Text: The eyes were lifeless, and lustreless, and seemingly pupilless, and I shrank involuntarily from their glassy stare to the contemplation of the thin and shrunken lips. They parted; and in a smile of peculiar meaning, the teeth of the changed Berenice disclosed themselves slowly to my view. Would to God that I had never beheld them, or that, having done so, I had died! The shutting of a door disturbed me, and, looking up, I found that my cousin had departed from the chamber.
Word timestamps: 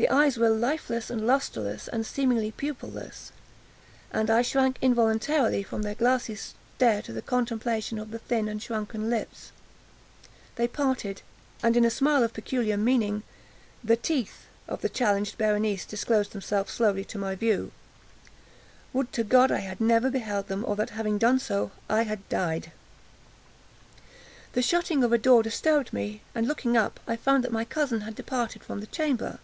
The 0.00 0.10
eyes 0.10 0.38
were 0.38 0.48
lifeless, 0.50 1.10
and 1.10 1.26
lustreless, 1.26 1.88
and 1.88 2.06
seemingly 2.06 2.52
pupilless, 2.52 3.32
and 4.12 4.30
I 4.30 4.42
shrank 4.42 4.78
involuntarily 4.80 5.64
from 5.64 5.82
their 5.82 5.96
glassy 5.96 6.36
stare 6.36 7.02
to 7.02 7.12
the 7.12 7.20
contemplation 7.20 7.98
of 7.98 8.12
the 8.12 8.20
thin 8.20 8.46
and 8.48 8.62
shrunken 8.62 9.10
lips. 9.10 9.50
They 10.54 10.68
parted; 10.68 11.22
and 11.64 11.76
in 11.76 11.84
a 11.84 11.90
smile 11.90 12.22
of 12.22 12.32
peculiar 12.32 12.76
meaning, 12.76 13.24
the 13.82 13.96
teeth 13.96 14.46
of 14.68 14.82
the 14.82 14.88
changed 14.88 15.36
Berenice 15.36 15.84
disclosed 15.84 16.30
themselves 16.30 16.70
slowly 16.72 17.04
to 17.06 17.18
my 17.18 17.34
view. 17.34 17.72
Would 18.92 19.12
to 19.14 19.24
God 19.24 19.50
that 19.50 19.56
I 19.56 19.60
had 19.62 19.80
never 19.80 20.10
beheld 20.12 20.46
them, 20.46 20.64
or 20.64 20.76
that, 20.76 20.90
having 20.90 21.18
done 21.18 21.40
so, 21.40 21.72
I 21.90 22.02
had 22.02 22.28
died! 22.28 22.70
The 24.52 24.62
shutting 24.62 25.02
of 25.02 25.12
a 25.12 25.18
door 25.18 25.42
disturbed 25.42 25.92
me, 25.92 26.22
and, 26.36 26.46
looking 26.46 26.76
up, 26.76 27.00
I 27.08 27.16
found 27.16 27.42
that 27.42 27.50
my 27.50 27.64
cousin 27.64 28.02
had 28.02 28.14
departed 28.14 28.62
from 28.62 28.78
the 28.80 28.86
chamber. 28.86 29.40